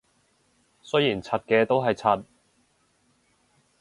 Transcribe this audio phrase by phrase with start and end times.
[0.81, 2.23] 雖然柒嘅都係柒